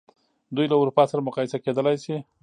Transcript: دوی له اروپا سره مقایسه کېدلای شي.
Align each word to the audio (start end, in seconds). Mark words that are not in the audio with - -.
دوی 0.55 0.65
له 0.71 0.75
اروپا 0.79 1.03
سره 1.11 1.25
مقایسه 1.27 1.57
کېدلای 1.65 1.97
شي. 2.03 2.15